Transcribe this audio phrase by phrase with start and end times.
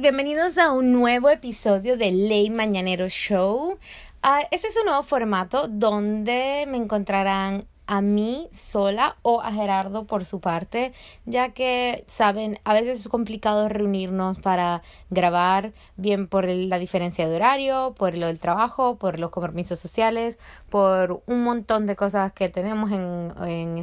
[0.00, 3.78] Bienvenidos a un nuevo episodio de Ley Mañanero Show.
[4.22, 10.04] Uh, este es un nuevo formato donde me encontrarán a mí sola o a Gerardo
[10.04, 10.92] por su parte,
[11.24, 17.34] ya que saben, a veces es complicado reunirnos para grabar, bien por la diferencia de
[17.34, 22.50] horario, por lo del trabajo, por los compromisos sociales, por un montón de cosas que
[22.50, 23.82] tenemos en, en.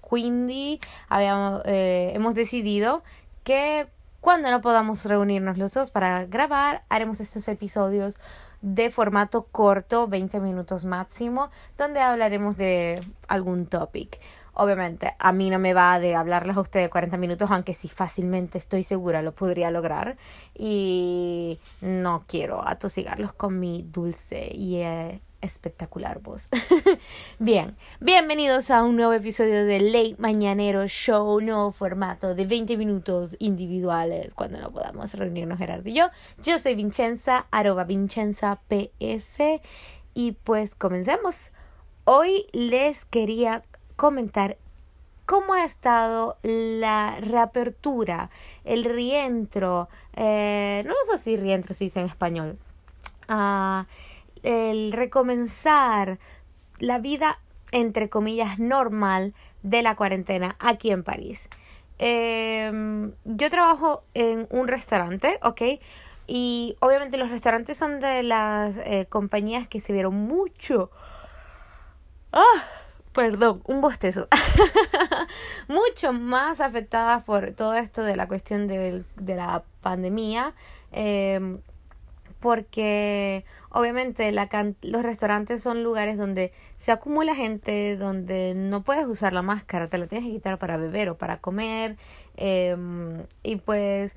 [0.00, 3.04] Quindi habíamos, eh, hemos decidido
[3.44, 3.86] que
[4.20, 8.18] cuando no podamos reunirnos los dos para grabar, haremos estos episodios
[8.60, 14.20] de formato corto, 20 minutos máximo, donde hablaremos de algún topic.
[14.52, 18.58] Obviamente, a mí no me va de hablarles a ustedes 40 minutos, aunque sí fácilmente
[18.58, 20.18] estoy segura lo podría lograr.
[20.54, 26.48] Y no quiero atosigarlos con mi dulce y eh, espectacular voz.
[27.38, 33.36] Bien, bienvenidos a un nuevo episodio de Late Mañanero Show, nuevo formato de 20 minutos
[33.38, 36.10] individuales cuando no podamos reunirnos Gerardo y yo.
[36.42, 39.60] Yo soy Vincenza, arroba Vincenza PS
[40.14, 41.52] y pues comencemos.
[42.04, 43.62] Hoy les quería
[43.96, 44.58] comentar
[45.26, 48.30] cómo ha estado la reapertura,
[48.64, 52.58] el rientro, eh, no sé si rientro se dice en español.
[53.28, 53.86] Ah
[54.42, 56.18] el recomenzar
[56.78, 57.40] la vida,
[57.72, 61.48] entre comillas, normal de la cuarentena aquí en París.
[61.98, 65.62] Em, yo trabajo en un restaurante, ¿ok?
[66.26, 70.90] Y obviamente los restaurantes son de las eh, compañías que se vieron mucho.
[72.32, 72.64] ¡Ah!
[73.12, 74.28] Perdón, un bostezo.
[75.68, 80.54] mucho más afectadas por todo esto de la cuestión de, de la pandemia.
[80.92, 81.58] Eh,
[82.40, 84.48] porque obviamente la
[84.82, 89.98] los restaurantes son lugares donde se acumula gente, donde no puedes usar la máscara, te
[89.98, 91.96] la tienes que quitar para beber o para comer
[92.36, 94.14] em, y pues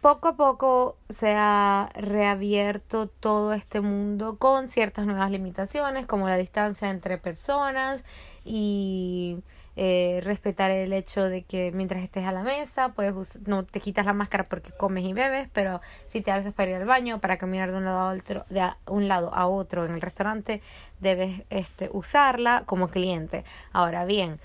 [0.00, 6.36] poco a poco se ha reabierto todo este mundo con ciertas nuevas limitaciones como la
[6.36, 8.04] distancia entre personas
[8.44, 9.38] y
[9.76, 14.04] eh, respetar el hecho de que mientras estés a la mesa, puedes no te quitas
[14.04, 17.38] la máscara porque comes y bebes, pero si te haces para ir al baño, para
[17.38, 20.60] caminar de un lado a otro, de un lado a otro en el restaurante,
[21.00, 23.44] debes este, usarla como cliente.
[23.72, 24.40] Ahora bien,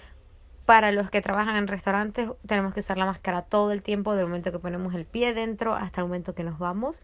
[0.66, 4.26] para los que trabajan en restaurantes, tenemos que usar la máscara todo el tiempo, del
[4.26, 7.02] momento que ponemos el pie dentro hasta el momento que nos vamos.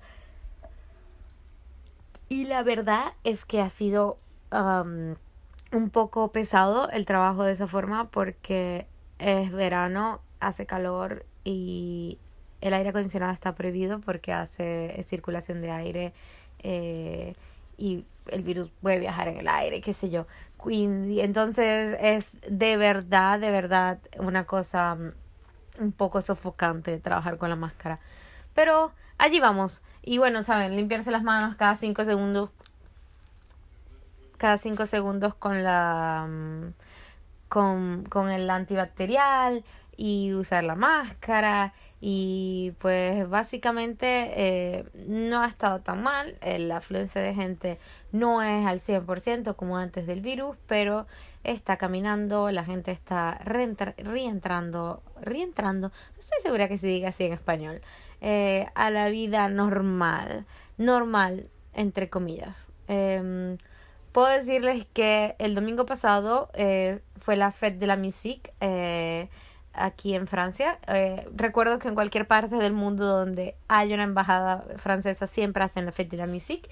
[2.29, 4.17] Y la verdad es que ha sido
[5.71, 8.87] un poco pesado el trabajo de esa forma porque
[9.19, 12.17] es verano, hace calor y
[12.61, 16.13] el aire acondicionado está prohibido porque hace circulación de aire
[16.59, 17.33] eh,
[17.77, 20.27] y el virus puede viajar en el aire, qué sé yo.
[20.69, 27.55] Entonces es de verdad, de verdad una cosa mm, un poco sofocante trabajar con la
[27.55, 27.99] máscara.
[28.53, 29.81] Pero allí vamos.
[30.03, 32.51] Y bueno, saben, limpiarse las manos cada cinco segundos
[34.41, 36.74] cada cinco segundos con la mm,
[37.47, 39.63] con, con el antibacterial
[39.96, 41.74] y usar la máscara.
[42.00, 47.78] Y pues básicamente eh, no ha estado tan mal, la afluencia de gente
[48.12, 51.06] no es al 100% como antes del virus, pero
[51.44, 57.34] está caminando, la gente está reentrando, reentrando, no estoy segura que se diga así en
[57.34, 57.81] español,
[58.22, 60.47] eh, a la vida normal,
[60.80, 62.57] normal entre comillas.
[62.88, 63.57] Eh,
[64.11, 69.29] Puedo decirles que el domingo pasado eh, fue la Fête de la Musique eh,
[69.73, 70.79] aquí en Francia.
[70.88, 75.85] Eh, recuerdo que en cualquier parte del mundo donde hay una embajada francesa siempre hacen
[75.85, 76.69] la Fête de la Musique.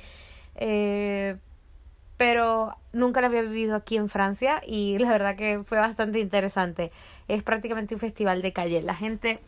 [2.18, 6.92] pero nunca la había vivido aquí en Francia y la verdad que fue bastante interesante.
[7.30, 8.82] Es prácticamente un festival de calle.
[8.82, 9.40] La gente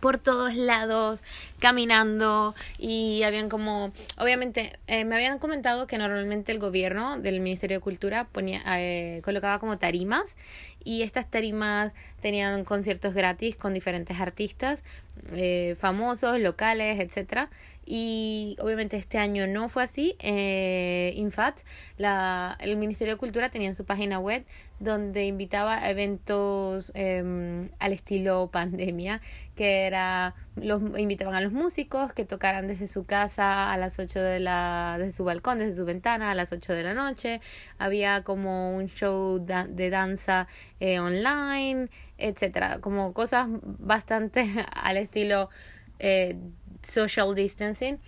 [0.00, 1.18] por todos lados
[1.58, 7.78] caminando y habían como obviamente eh, me habían comentado que normalmente el gobierno del Ministerio
[7.78, 10.36] de Cultura ponía eh, colocaba como tarimas
[10.84, 14.82] y estas tarimas tenían conciertos gratis con diferentes artistas
[15.32, 17.50] eh, famosos locales etcétera
[17.90, 20.14] y obviamente este año no fue así.
[20.18, 21.58] Eh, Infat,
[21.96, 24.44] la, el Ministerio de Cultura tenía en su página web
[24.78, 29.22] donde invitaba eventos eh, al estilo pandemia,
[29.56, 34.20] que era, los invitaban a los músicos que tocaran desde su casa a las 8
[34.20, 37.40] de la, desde su balcón, desde su ventana a las 8 de la noche.
[37.78, 40.46] Había como un show de danza
[40.78, 41.88] eh, online,
[42.18, 45.48] etcétera, como cosas bastante al estilo
[45.98, 46.36] eh,
[46.82, 47.98] social distancing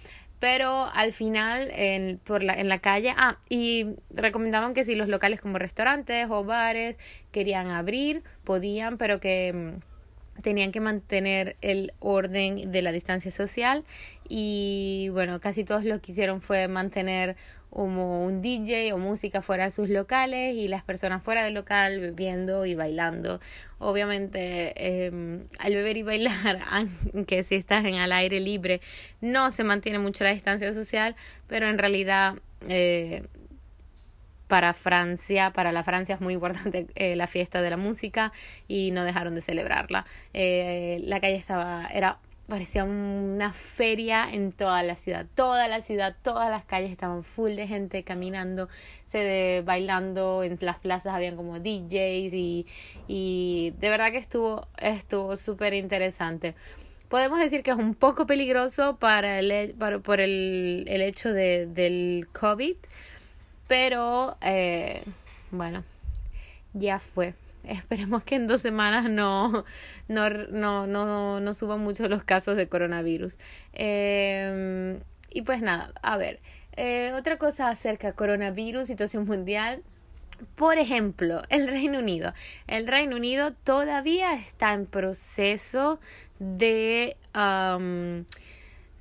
[0.41, 5.09] pero al final en, por la, en la calle, ah, y recomendaban que si los
[5.09, 6.97] locales como restaurantes o bares
[7.31, 9.90] querían abrir, podían, pero que mm,
[10.41, 13.85] tenían que mantener el orden de la distancia social
[14.29, 17.37] y bueno, casi todos lo que hicieron fue mantener
[17.71, 22.01] como un DJ o música fuera de sus locales y las personas fuera del local
[22.01, 23.41] bebiendo y bailando.
[23.79, 26.61] Obviamente, eh, al beber y bailar,
[27.15, 28.81] aunque si estás en al aire libre,
[29.21, 31.15] no se mantiene mucho la distancia social,
[31.47, 32.35] pero en realidad
[32.69, 33.23] eh,
[34.51, 38.33] para Francia, para la Francia es muy importante eh, la fiesta de la música
[38.67, 40.05] y no dejaron de celebrarla.
[40.35, 42.19] Eh, la calle estaba, era
[42.49, 47.53] parecía una feria en toda la ciudad, toda la ciudad, todas las calles estaban full
[47.53, 48.69] de gente caminando,
[49.07, 52.67] se de, bailando, en las plazas habían como DJs y,
[53.07, 56.57] y de verdad que estuvo estuvo súper interesante.
[57.09, 61.67] Podemos decir que es un poco peligroso para el, para, por el, el hecho de,
[61.67, 62.77] del COVID,
[63.71, 65.05] pero eh,
[65.53, 65.85] bueno,
[66.73, 67.35] ya fue.
[67.65, 69.65] Esperemos que en dos semanas no,
[70.09, 73.39] no, no, no, no suban mucho los casos de coronavirus.
[73.73, 74.99] Eh,
[75.31, 76.41] y pues nada, a ver,
[76.77, 79.85] eh, otra cosa acerca coronavirus, situación mundial.
[80.57, 82.35] Por ejemplo, el Reino Unido.
[82.67, 86.01] El Reino Unido todavía está en proceso
[86.41, 87.17] de,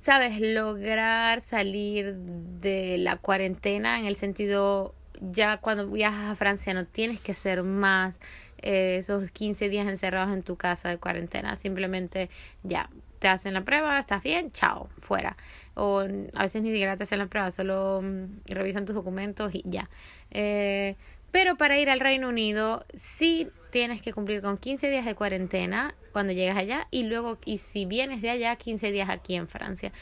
[0.00, 6.86] sabes, lograr salir de la cuarentena en el sentido, ya cuando viajas a Francia no
[6.86, 8.18] tienes que hacer más
[8.62, 12.30] eh, esos 15 días encerrados en tu casa de cuarentena, simplemente
[12.62, 12.88] ya,
[13.18, 15.36] te hacen la prueba, estás bien, chao, fuera.
[15.74, 19.62] O a veces ni siquiera te hacen la prueba, solo mm, revisan tus documentos y
[19.66, 19.88] ya.
[20.30, 20.96] Eh,
[21.32, 25.94] pero para ir al Reino Unido sí tienes que cumplir con 15 días de cuarentena
[26.12, 29.92] cuando llegas allá y luego, y si vienes de allá, 15 días aquí en Francia.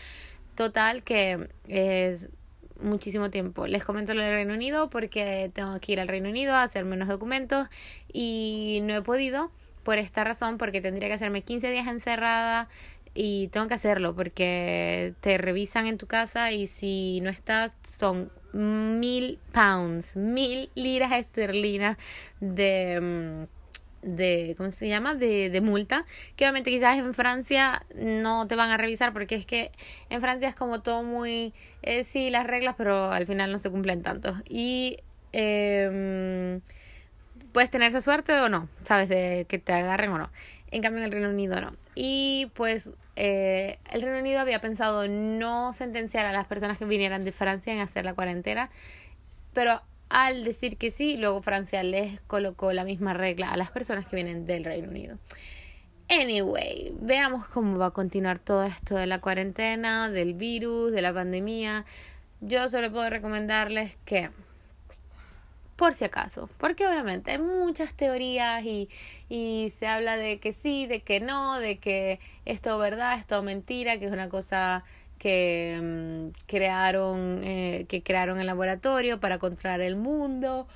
[0.54, 2.30] Total que es
[2.80, 3.66] muchísimo tiempo.
[3.66, 6.84] Les comento lo del Reino Unido porque tengo que ir al Reino Unido a hacer
[6.84, 7.68] menos documentos
[8.12, 9.50] y no he podido
[9.82, 12.68] por esta razón porque tendría que hacerme 15 días encerrada
[13.14, 18.30] y tengo que hacerlo porque te revisan en tu casa y si no estás son
[18.52, 21.96] mil pounds, mil liras esterlinas
[22.40, 23.58] de mm,
[24.02, 25.14] de ¿cómo se llama?
[25.14, 26.06] de, de multa
[26.36, 29.72] que obviamente quizás en Francia no te van a revisar porque es que
[30.08, 31.52] en Francia es como todo muy
[31.82, 34.36] eh, sí las reglas pero al final no se cumplen tanto.
[34.48, 34.98] Y
[35.32, 36.60] eh,
[37.52, 40.30] puedes tener esa suerte o no sabes de que te agarren o no.
[40.70, 41.74] En cambio en el Reino Unido no.
[41.94, 47.24] Y pues eh, el Reino Unido había pensado no sentenciar a las personas que vinieran
[47.24, 48.70] de Francia en hacer la cuarentena
[49.58, 54.06] pero al decir que sí, luego Francia les colocó la misma regla a las personas
[54.06, 55.18] que vienen del Reino Unido.
[56.08, 61.12] Anyway, veamos cómo va a continuar todo esto de la cuarentena, del virus, de la
[61.12, 61.84] pandemia.
[62.40, 64.30] Yo solo puedo recomendarles que,
[65.78, 68.88] por si acaso, porque obviamente hay muchas teorías y,
[69.28, 73.38] y se habla de que sí, de que no, de que esto es verdad, esto
[73.38, 74.82] es mentira, que es una cosa
[75.18, 80.66] que mm, crearon eh, que crearon el laboratorio para controlar el mundo.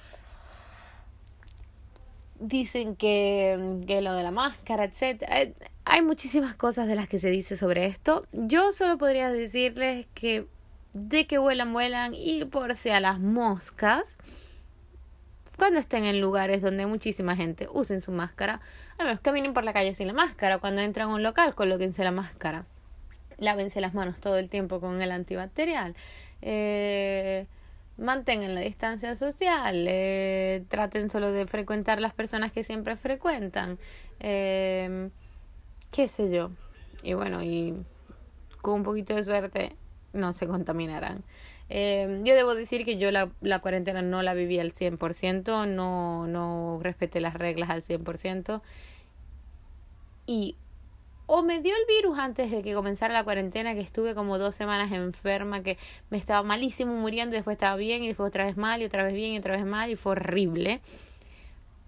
[2.38, 5.42] Dicen que, mm, que lo de la máscara etcétera.
[5.42, 5.52] Eh,
[5.84, 8.24] hay muchísimas cosas de las que se dice sobre esto.
[8.30, 10.46] Yo solo podría decirles que
[10.92, 14.16] de que vuelan vuelan y por si a las moscas
[15.56, 18.60] cuando estén en lugares donde muchísima gente usen su máscara
[18.98, 22.04] a menos caminen por la calle sin la máscara cuando entran a un local colóquense
[22.04, 22.64] la máscara
[23.42, 25.94] lávense las manos todo el tiempo con el antibacterial.
[26.40, 27.46] Eh,
[27.98, 33.78] mantengan la distancia social, eh, traten solo de frecuentar las personas que siempre frecuentan,
[34.20, 35.10] eh,
[35.90, 36.50] qué sé yo.
[37.02, 37.74] Y bueno, y
[38.60, 39.76] con un poquito de suerte
[40.12, 41.22] no se contaminarán.
[41.68, 46.26] Eh, yo debo decir que yo la, la cuarentena no la viví al 100%, no,
[46.26, 48.60] no respeté las reglas al 100%.
[50.26, 50.56] Y
[51.26, 54.54] o me dio el virus antes de que comenzara la cuarentena, que estuve como dos
[54.54, 55.78] semanas enferma, que
[56.10, 59.02] me estaba malísimo muriendo y después estaba bien y después otra vez mal y otra
[59.02, 60.80] vez bien y otra vez mal y fue horrible.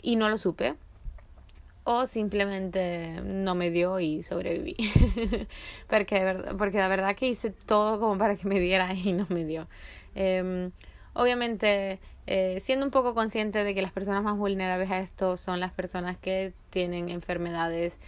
[0.00, 0.76] Y no lo supe.
[1.84, 4.76] O simplemente no me dio y sobreviví.
[5.88, 9.12] porque, de verdad, porque la verdad que hice todo como para que me diera y
[9.12, 9.68] no me dio.
[10.14, 10.70] Eh,
[11.12, 15.60] obviamente, eh, siendo un poco consciente de que las personas más vulnerables a esto son
[15.60, 17.98] las personas que tienen enfermedades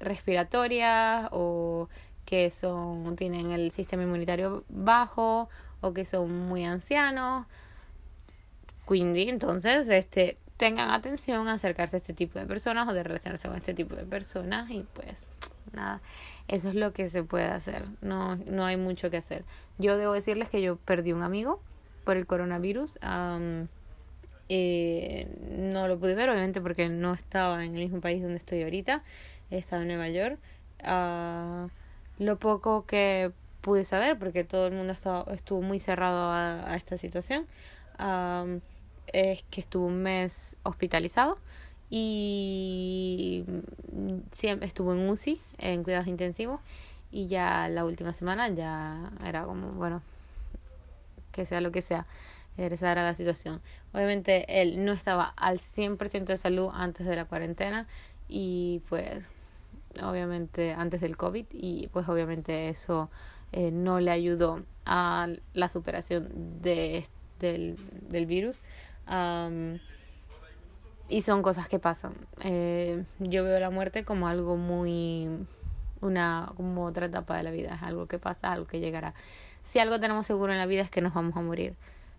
[0.00, 1.90] respiratorias o
[2.24, 5.50] que son tienen el sistema inmunitario bajo
[5.82, 7.46] o que son muy ancianos.
[8.86, 13.48] Quindi, entonces, este tengan atención a acercarse a este tipo de personas o de relacionarse
[13.48, 15.28] con este tipo de personas y pues
[15.72, 16.00] nada,
[16.46, 19.44] eso es lo que se puede hacer, no, no hay mucho que hacer.
[19.78, 21.60] Yo debo decirles que yo perdí un amigo
[22.04, 23.00] por el coronavirus.
[24.48, 28.62] Eh, no lo pude ver, obviamente, porque no estaba en el mismo país donde estoy
[28.62, 29.02] ahorita.
[29.50, 30.38] estaba en Nueva York.
[30.84, 31.70] Uh,
[32.22, 36.98] lo poco que pude saber, porque todo el mundo estaba, estuvo muy cerrado a, esta
[36.98, 37.48] situación,
[39.06, 41.38] es que estuvo un mes hospitalizado
[41.90, 43.44] y
[44.60, 46.60] estuvo en UCI, en cuidados intensivos,
[47.10, 50.02] y ya la última semana ya era como, bueno,
[51.32, 52.06] que sea lo que sea,
[52.56, 53.60] esa era la situación.
[53.92, 57.86] Obviamente él no estaba al 100% de salud antes de la cuarentena
[58.28, 59.28] y pues
[60.02, 63.10] obviamente antes del COVID y pues obviamente eso
[63.52, 67.06] eh, no le ayudó a la superación de,
[67.38, 67.76] del,
[68.08, 68.56] del virus.
[71.08, 72.14] Y son cosas que pasan.
[72.42, 75.28] Eh, yo veo la muerte como algo muy,
[76.00, 79.14] una, como otra etapa de la vida, es algo que pasa, algo que llegará.
[79.62, 81.74] Si algo tenemos seguro en la vida es que nos vamos a morir.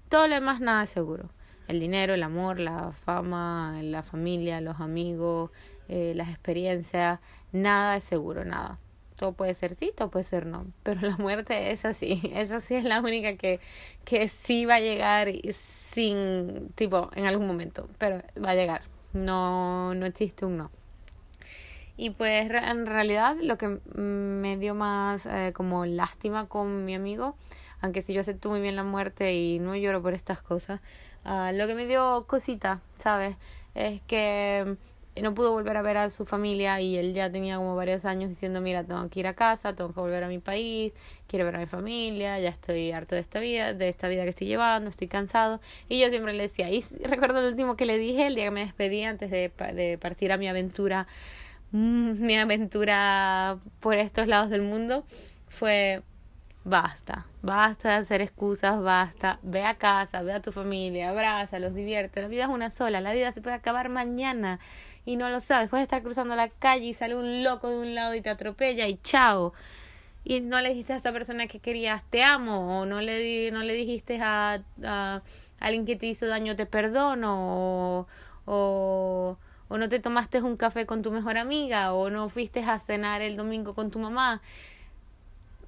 [0.09, 1.29] Todo lo demás nada es seguro.
[1.67, 5.49] El dinero, el amor, la fama, la familia, los amigos,
[5.87, 7.19] eh, las experiencias,
[7.51, 8.79] nada es seguro, nada.
[9.15, 12.75] Todo puede ser sí, todo puede ser no, pero la muerte es así, esa sí
[12.75, 13.59] es la única que,
[14.05, 15.29] que sí va a llegar
[15.93, 18.81] sin, tipo, en algún momento, pero va a llegar,
[19.13, 20.71] no, no existe un no.
[21.95, 27.35] Y pues en realidad lo que me dio más eh, como lástima con mi amigo,
[27.81, 30.81] aunque si yo acepto muy bien la muerte y no lloro por estas cosas,
[31.25, 33.35] uh, lo que me dio cosita, ¿sabes?
[33.75, 34.77] Es que
[35.21, 38.29] no pudo volver a ver a su familia y él ya tenía como varios años
[38.29, 40.93] diciendo, mira, tengo que ir a casa, tengo que volver a mi país,
[41.27, 44.29] quiero ver a mi familia, ya estoy harto de esta vida, de esta vida que
[44.29, 45.61] estoy llevando, estoy cansado.
[45.87, 48.51] Y yo siempre le decía, y recuerdo el último que le dije, el día que
[48.51, 51.07] me despedí antes de, de partir a mi aventura,
[51.71, 55.05] mm, mi aventura por estos lados del mundo,
[55.47, 56.01] fue,
[56.63, 61.75] basta, basta de hacer excusas, basta, ve a casa, ve a tu familia, abraza, los
[61.75, 64.59] divierte, la vida es una sola, la vida se puede acabar mañana
[65.05, 65.69] y no lo sabes.
[65.69, 68.87] Puedes estar cruzando la calle y sale un loco de un lado y te atropella
[68.87, 69.53] y chao.
[70.23, 73.61] Y no le dijiste a esta persona que querías te amo o no le, no
[73.61, 75.21] le dijiste a, a,
[75.59, 78.07] alguien que te hizo daño te perdono o,
[78.45, 82.79] o, o no te tomaste un café con tu mejor amiga o no fuiste a
[82.79, 84.41] cenar el domingo con tu mamá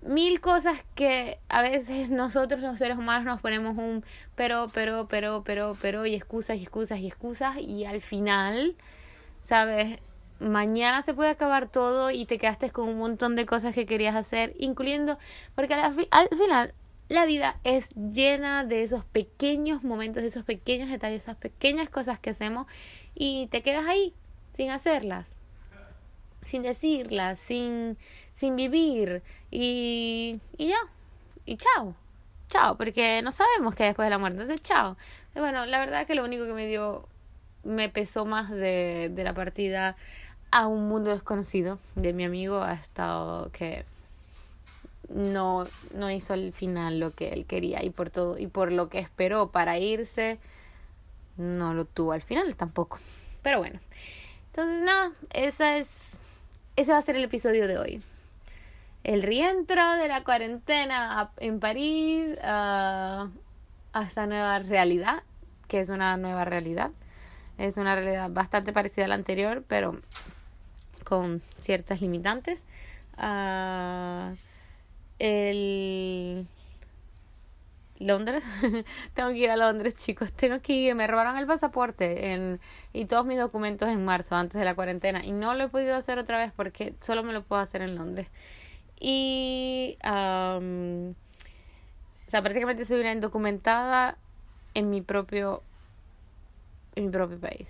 [0.06, 4.04] mil cosas que a veces nosotros los seres humanos nos ponemos un
[4.36, 8.76] pero, pero, pero, pero, pero y excusas y excusas y excusas y al final
[9.46, 10.00] ¿sabes?
[10.40, 14.16] Mañana se puede acabar todo y te quedaste con un montón de cosas que querías
[14.16, 15.18] hacer, incluyendo,
[15.56, 16.74] porque al, final
[17.08, 22.20] la vida es llena de esos pequeños momentos, de esos pequeños detalles, esas pequeñas cosas
[22.20, 22.68] que hacemos
[23.14, 24.14] y te quedas ahí
[24.54, 25.26] sin hacerlas,
[26.42, 27.98] sin decirlas, sin,
[28.34, 30.80] sin vivir y, y ya,
[31.46, 31.96] y chao,
[32.50, 34.98] chao, porque no sabemos qué después de la muerte, entonces chao.
[35.34, 37.08] bueno, la verdad que lo único que me dio
[37.66, 39.98] me pesó más de, de la partida
[40.52, 43.84] a un mundo desconocido de mi amigo ha estado que
[45.10, 48.90] no, no hizo al final lo que él quería y por todo y por lo
[48.90, 50.40] que esperó para irse
[51.38, 53.00] no lo tuvo al final tampoco.
[53.44, 53.80] Pero bueno.
[54.48, 56.22] Entonces nada esa es
[56.76, 58.02] ese va a ser el episodio de hoy.
[59.04, 63.28] El rientro de la cuarentena en París uh,
[63.94, 65.24] a esta nueva realidad
[65.68, 66.92] que es una nueva realidad
[67.58, 70.00] es una realidad bastante parecida a la anterior, pero
[71.04, 72.62] con ciertas limitantes.
[73.18, 74.36] Uh,
[75.20, 76.48] el
[78.00, 78.46] Londres,
[79.14, 82.60] tengo que ir a Londres, chicos, tengo que ir, me robaron el pasaporte en,
[82.92, 85.96] y todos mis documentos en marzo, antes de la cuarentena, y no lo he podido
[85.96, 88.28] hacer otra vez porque solo me lo puedo hacer en Londres.
[89.00, 94.18] Y, um, o sea, prácticamente soy una indocumentada
[94.74, 95.64] en mi propio
[96.96, 97.70] en mi propio país.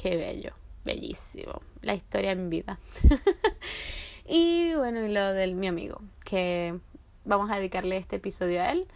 [0.00, 0.52] Qué bello,
[0.84, 1.60] bellísimo.
[1.82, 2.78] La historia mi vida.
[4.26, 6.78] y bueno, y lo de mi amigo, que
[7.24, 8.86] vamos a dedicarle este episodio a él.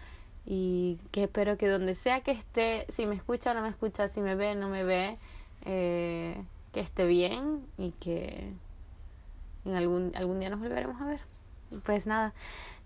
[0.45, 4.09] Y que espero que donde sea que esté, si me escucha o no me escucha,
[4.09, 5.17] si me ve o no me ve,
[5.65, 8.53] eh, que esté bien y que
[9.65, 11.21] en algún, algún día nos volveremos a ver.
[11.85, 12.35] pues nada,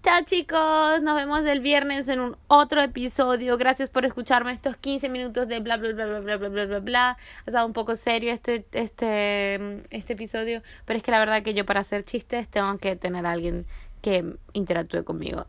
[0.06, 3.58] Chao chicos, nos vemos el viernes en un otro episodio.
[3.58, 6.78] Gracias por escucharme estos 15 minutos de bla bla bla bla bla bla bla bla
[6.78, 7.08] bla.
[7.10, 11.54] Ha estado un poco serio este este este episodio, pero es que la verdad que
[11.54, 13.66] yo para hacer chistes tengo que tener a alguien
[14.00, 15.46] que interactúe conmigo.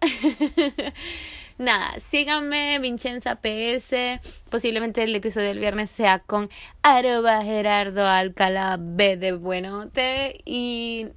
[1.60, 4.20] Nada, síganme, Vincenza PS.
[4.50, 6.50] Posiblemente el episodio del viernes sea con
[6.82, 10.42] arroba Gerardo Alcalá B de Buenote.
[10.46, 11.10] Y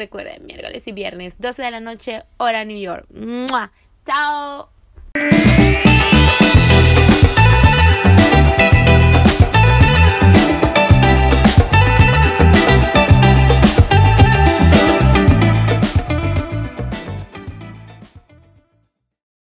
[0.00, 3.04] Recuerden, miércoles y viernes, 12 de la noche, hora New York.
[4.06, 4.70] ¡Chao!